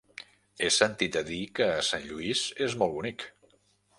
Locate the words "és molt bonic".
2.69-3.27